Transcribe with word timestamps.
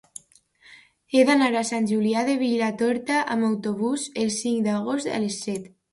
He 1.17 1.21
d'anar 1.29 1.49
a 1.59 1.61
Sant 1.71 1.89
Julià 1.91 2.23
de 2.29 2.37
Vilatorta 2.43 3.19
amb 3.35 3.49
autobús 3.51 4.07
el 4.25 4.33
cinc 4.39 4.69
d'agost 4.71 5.13
a 5.19 5.25
les 5.27 5.39
set. 5.47 5.71